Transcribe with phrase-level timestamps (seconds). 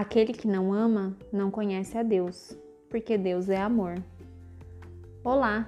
[0.00, 2.56] Aquele que não ama não conhece a Deus,
[2.88, 4.02] porque Deus é amor.
[5.22, 5.66] Olá,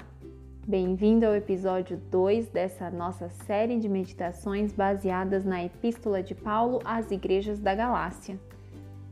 [0.67, 7.11] bem-vindo ao episódio 2 dessa nossa série de meditações baseadas na Epístola de Paulo às
[7.11, 8.41] Igrejas da Galácia.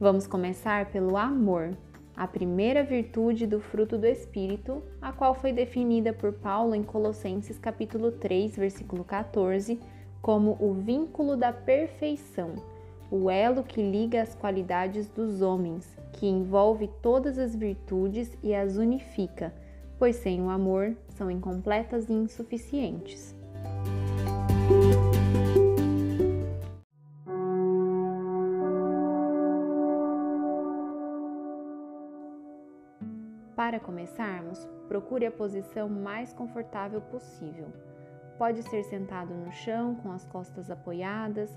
[0.01, 1.77] Vamos começar pelo amor,
[2.17, 7.59] a primeira virtude do fruto do Espírito, a qual foi definida por Paulo em Colossenses
[7.59, 9.79] capítulo 3, versículo 14,
[10.23, 12.70] como o vínculo da perfeição
[13.11, 18.77] o elo que liga as qualidades dos homens, que envolve todas as virtudes e as
[18.77, 19.53] unifica,
[19.99, 23.35] pois sem o amor são incompletas e insuficientes.
[33.57, 37.67] Para começarmos, procure a posição mais confortável possível.
[38.39, 41.51] Pode ser sentado no chão com as costas apoiadas,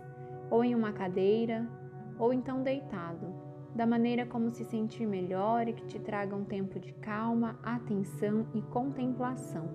[0.54, 1.68] ou em uma cadeira,
[2.20, 3.26] ou então deitado,
[3.74, 8.46] da maneira como se sentir melhor e que te traga um tempo de calma, atenção
[8.54, 9.68] e contemplação.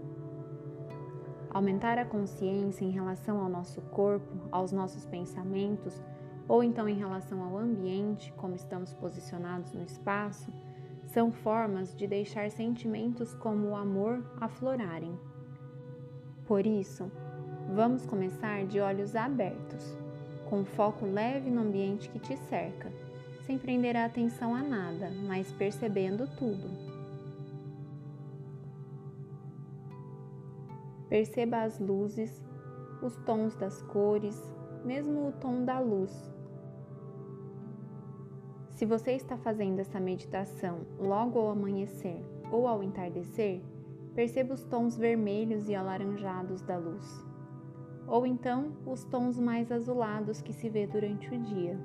[1.51, 6.01] Aumentar a consciência em relação ao nosso corpo, aos nossos pensamentos,
[6.47, 10.53] ou então em relação ao ambiente, como estamos posicionados no espaço,
[11.07, 15.19] são formas de deixar sentimentos como o amor aflorarem.
[16.47, 17.11] Por isso,
[17.75, 19.99] vamos começar de olhos abertos
[20.49, 22.91] com foco leve no ambiente que te cerca,
[23.45, 26.69] sem prender a atenção a nada, mas percebendo tudo.
[31.09, 32.43] Perceba as luzes,
[33.03, 34.37] os tons das cores,
[34.85, 36.13] mesmo o tom da luz.
[38.71, 43.61] Se você está fazendo essa meditação logo ao amanhecer ou ao entardecer,
[44.15, 47.28] perceba os tons vermelhos e alaranjados da luz
[48.09, 51.79] ou então os tons mais azulados que se vê durante o dia.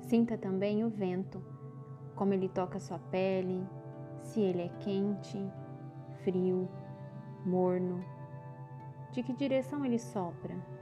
[0.00, 1.42] Sinta também o vento,
[2.14, 3.66] como ele toca sua pele,
[4.22, 5.38] se ele é quente,
[6.22, 6.68] frio,
[7.44, 8.04] morno,
[9.10, 10.75] de que direção ele sopra.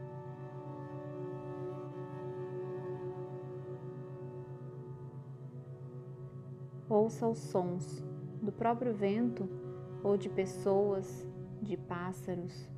[6.89, 8.03] Ouça os sons
[8.43, 9.49] do próprio vento
[10.03, 11.27] ou de pessoas,
[11.63, 12.69] de pássaros.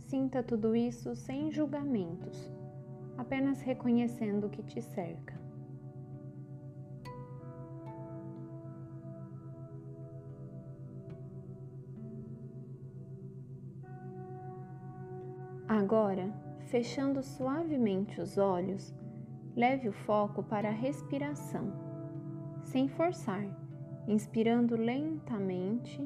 [0.00, 2.50] Sinta tudo isso sem julgamentos,
[3.18, 5.45] apenas reconhecendo o que te cerca.
[15.86, 16.34] Agora,
[16.66, 18.92] fechando suavemente os olhos,
[19.54, 21.72] leve o foco para a respiração,
[22.64, 23.46] sem forçar,
[24.08, 26.04] inspirando lentamente,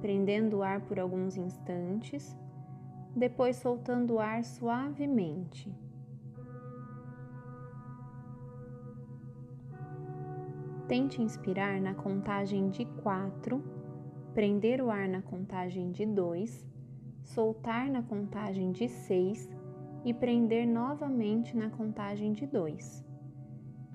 [0.00, 2.36] prendendo o ar por alguns instantes,
[3.14, 5.72] depois soltando o ar suavemente.
[10.88, 13.62] Tente inspirar na contagem de quatro,
[14.34, 16.71] prender o ar na contagem de dois
[17.22, 19.48] soltar na contagem de seis
[20.04, 23.04] e prender novamente na contagem de dois.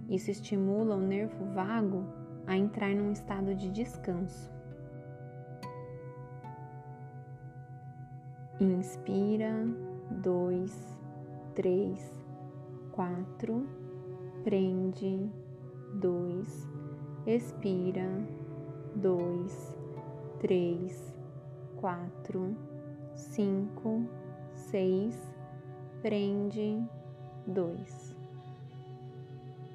[0.10, 2.06] Isso estimula o nervo vago
[2.46, 4.50] a entrar num estado de descanso.
[8.60, 9.54] Inspira,
[10.10, 10.98] dois,
[11.54, 12.26] três,
[12.92, 13.68] quatro,
[14.44, 15.30] prende,
[16.00, 16.68] dois,
[17.28, 18.08] expira,
[18.96, 19.78] dois,
[20.40, 21.14] três,
[21.76, 22.56] quatro
[23.18, 24.08] cinco,
[24.54, 25.20] seis,
[26.02, 26.82] prende,
[27.48, 28.16] dois.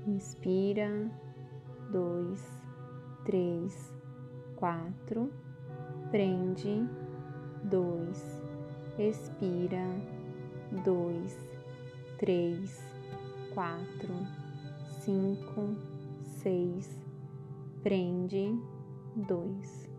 [0.07, 1.11] Inspira,
[1.91, 2.41] dois,
[3.25, 3.93] três,
[4.57, 5.33] quatro,
[6.11, 6.89] prende,
[7.65, 8.43] dois.
[8.99, 9.87] Expira,
[10.85, 11.37] dois,
[12.19, 12.81] três,
[13.53, 14.15] quatro,
[15.01, 15.77] cinco,
[16.23, 16.89] seis,
[17.83, 18.57] prende,
[19.17, 19.92] dois.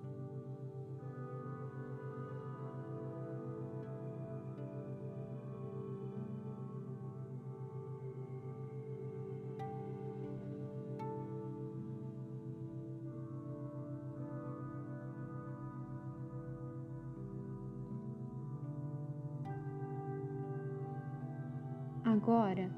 [22.24, 22.72] Agora,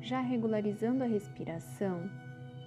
[0.00, 2.08] já regularizando a respiração,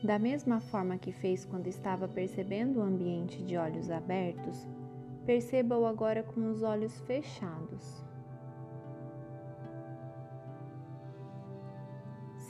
[0.04, 4.68] da mesma forma que fez quando estava percebendo o ambiente de olhos abertos,
[5.26, 8.06] perceba-o agora com os olhos fechados.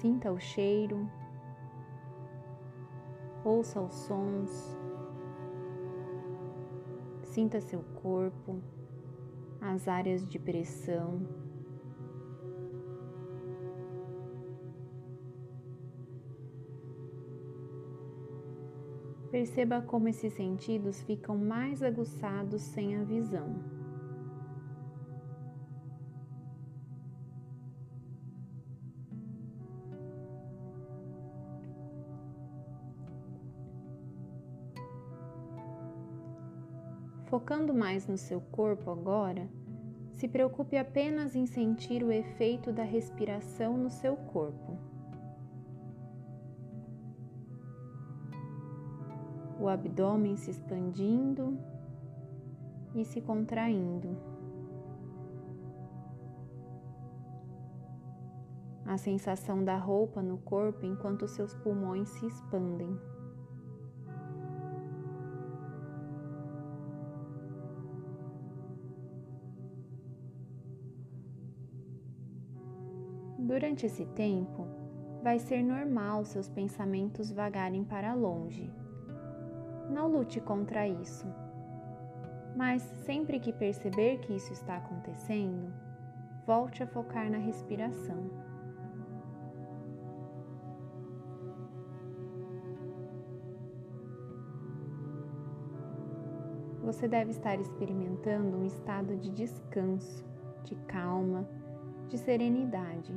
[0.02, 1.08] Sinta o cheiro,
[3.46, 4.76] ouça os sons,
[7.22, 8.60] sinta seu corpo,
[9.62, 11.47] as áreas de pressão.
[19.38, 23.54] Perceba como esses sentidos ficam mais aguçados sem a visão.
[37.28, 39.48] Focando mais no seu corpo agora,
[40.14, 44.87] se preocupe apenas em sentir o efeito da respiração no seu corpo.
[49.68, 51.60] O abdômen se expandindo
[52.96, 54.16] e se contraindo.
[58.86, 62.98] A sensação da roupa no corpo enquanto seus pulmões se expandem.
[73.38, 74.66] Durante esse tempo,
[75.22, 78.72] vai ser normal seus pensamentos vagarem para longe.
[79.90, 81.26] Não lute contra isso.
[82.56, 85.72] Mas sempre que perceber que isso está acontecendo,
[86.46, 88.30] volte a focar na respiração.
[96.84, 100.26] Você deve estar experimentando um estado de descanso,
[100.64, 101.48] de calma,
[102.08, 103.14] de serenidade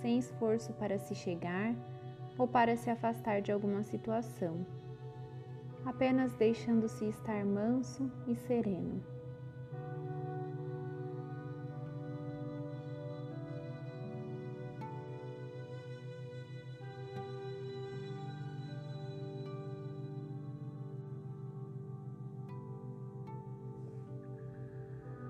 [0.00, 1.74] sem esforço para se chegar
[2.38, 4.66] ou para se afastar de alguma situação,
[5.86, 9.02] apenas deixando-se estar manso e sereno.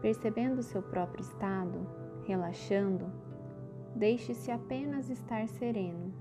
[0.02, 1.86] Percebendo seu próprio estado,
[2.26, 3.10] relaxando,
[3.96, 6.12] Deixe-se apenas estar sereno.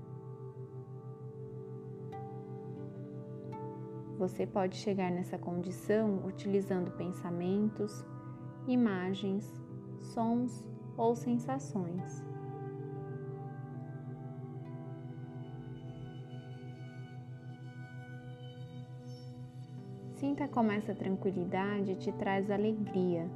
[4.18, 8.04] Você pode chegar nessa condição utilizando pensamentos,
[8.66, 9.44] imagens,
[10.00, 10.64] sons
[10.96, 12.24] ou sensações.
[20.14, 23.28] Sinta como essa tranquilidade te traz alegria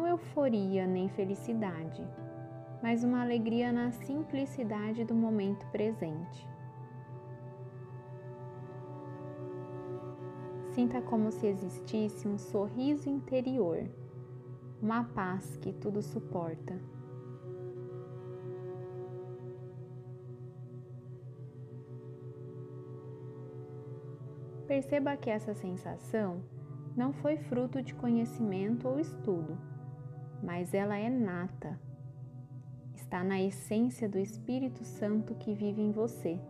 [0.00, 2.06] não euforia nem felicidade,
[2.82, 6.49] mas uma alegria na simplicidade do momento presente.
[10.74, 13.88] Sinta como se existisse um sorriso interior,
[14.80, 16.80] uma paz que tudo suporta.
[24.66, 26.42] Perceba que essa sensação
[26.96, 29.58] não foi fruto de conhecimento ou estudo
[30.42, 31.78] mas ela é nata.
[32.94, 36.40] Está na essência do Espírito Santo que vive em você,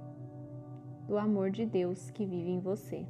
[1.06, 3.06] do amor de Deus que vive em você.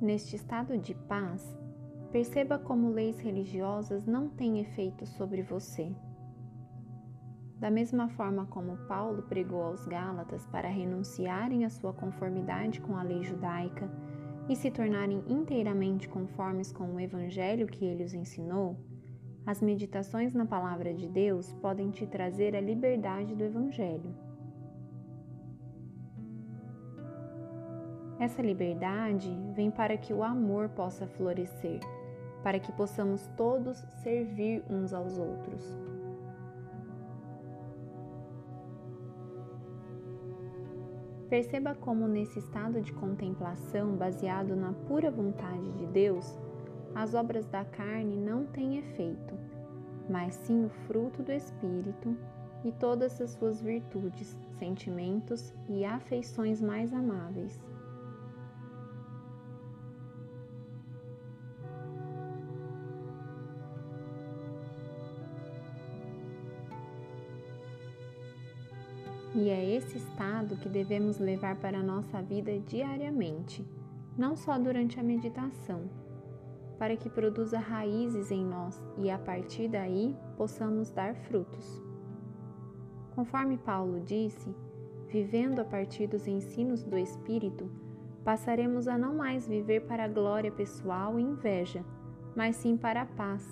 [0.00, 1.56] Neste estado de paz,
[2.16, 5.94] Perceba como leis religiosas não têm efeito sobre você.
[7.58, 13.02] Da mesma forma como Paulo pregou aos Gálatas para renunciarem à sua conformidade com a
[13.02, 13.90] lei judaica
[14.48, 18.78] e se tornarem inteiramente conformes com o evangelho que ele os ensinou,
[19.44, 24.25] as meditações na palavra de Deus podem te trazer a liberdade do evangelho.
[28.18, 31.80] Essa liberdade vem para que o amor possa florescer
[32.46, 35.76] para que possamos todos servir uns aos outros.
[41.28, 46.38] Perceba como, nesse estado de contemplação baseado na pura vontade de Deus,
[46.94, 49.34] as obras da carne não têm efeito,
[50.08, 52.16] mas sim o fruto do Espírito
[52.64, 57.60] e todas as suas virtudes, sentimentos e afeições mais amáveis.
[69.36, 73.62] E é esse estado que devemos levar para a nossa vida diariamente,
[74.16, 75.90] não só durante a meditação.
[76.78, 81.82] para que produza raízes em nós e a partir daí possamos dar frutos.
[83.14, 84.54] Conforme Paulo disse,
[85.08, 87.70] vivendo a partir dos ensinos do Espírito,
[88.24, 91.82] passaremos a não mais viver para a glória pessoal e inveja,
[92.34, 93.42] mas sim para a paz,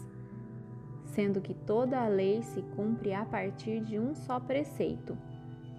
[1.07, 5.17] sendo que toda a lei se cumpre a partir de um só preceito: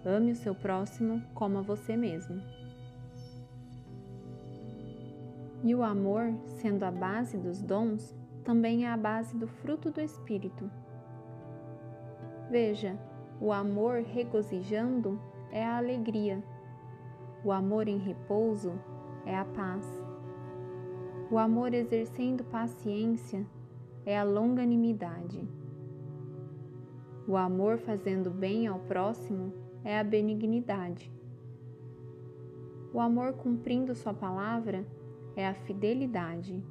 [0.06, 2.42] ame o seu próximo como a você mesmo.
[5.64, 6.32] E o amor,
[6.62, 10.70] sendo a base dos dons, também é a base do fruto do Espírito.
[12.52, 12.96] Veja,
[13.42, 15.20] o amor regozijando
[15.52, 16.44] é a alegria.
[17.44, 18.74] O amor em repouso
[19.26, 19.86] é a paz.
[21.32, 23.44] O amor exercendo paciência
[24.06, 25.44] é a longanimidade.
[27.28, 31.14] O amor fazendo bem ao próximo é a benignidade.
[32.92, 34.84] O amor cumprindo Sua palavra
[35.36, 36.62] é a fidelidade.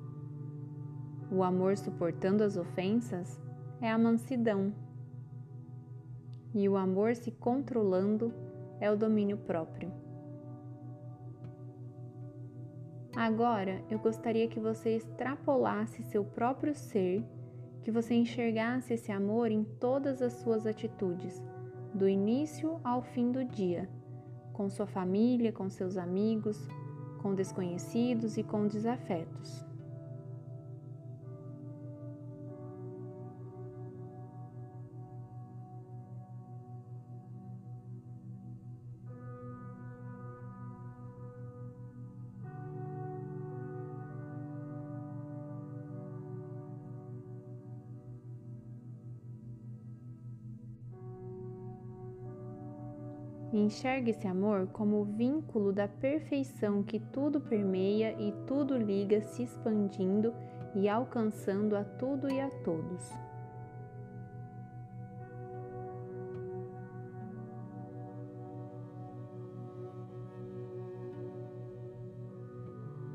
[1.30, 3.40] O amor suportando as ofensas
[3.80, 4.74] é a mansidão.
[6.52, 8.34] E o amor se controlando
[8.80, 9.92] é o domínio próprio.
[13.14, 17.24] Agora eu gostaria que você extrapolasse seu próprio ser,
[17.82, 21.40] que você enxergasse esse amor em todas as suas atitudes,
[21.94, 23.88] do início ao fim do dia,
[24.52, 26.68] com sua família, com seus amigos,
[27.22, 29.64] com desconhecidos e com desafetos.
[53.58, 59.42] Enxergue esse amor como o vínculo da perfeição que tudo permeia e tudo liga, se
[59.42, 60.34] expandindo
[60.74, 63.12] e alcançando a tudo e a todos.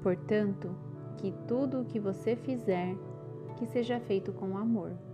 [0.01, 0.73] Portanto,
[1.17, 2.95] que tudo o que você fizer,
[3.57, 5.08] que seja feito com amor.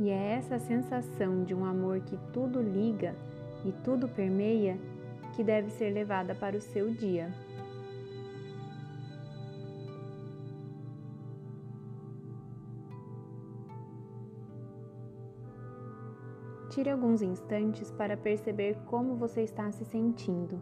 [0.00, 3.16] E é essa sensação de um amor que tudo liga
[3.64, 4.78] e tudo permeia
[5.34, 7.32] que deve ser levada para o seu dia.
[16.70, 20.60] Tire alguns instantes para perceber como você está se sentindo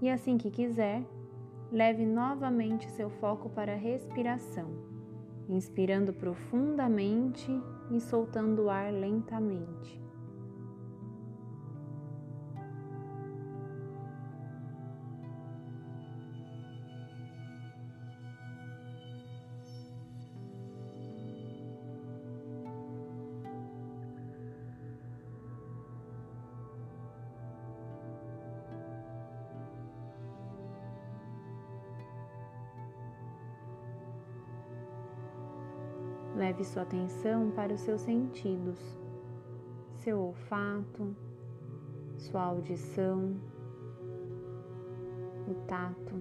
[0.00, 1.04] e, assim que quiser,
[1.70, 4.93] leve novamente seu foco para a respiração,
[5.48, 7.50] inspirando profundamente
[7.90, 10.03] e soltando o ar lentamente.
[36.34, 38.78] Leve sua atenção para os seus sentidos,
[39.98, 41.14] seu olfato,
[42.18, 43.36] sua audição,
[45.46, 46.14] o tato.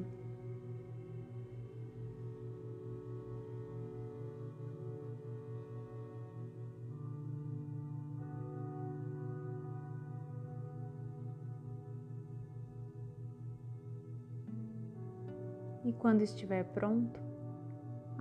[15.84, 17.23] E quando estiver pronto,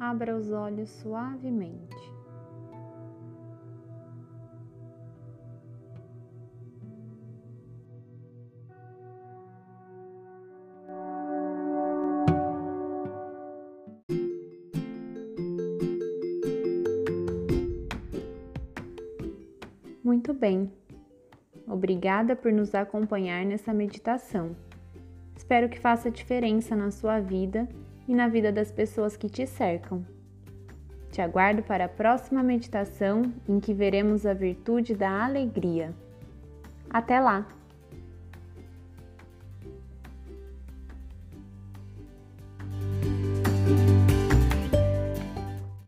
[0.03, 1.95] abra os olhos suavemente.
[20.03, 20.71] Muito bem.
[21.65, 24.57] Obrigada por nos acompanhar nessa meditação.
[25.37, 27.69] Espero que faça diferença na sua vida
[28.07, 30.05] e na vida das pessoas que te cercam.
[31.11, 35.93] Te aguardo para a próxima meditação em que veremos a virtude da alegria.
[36.91, 37.47] Até lá!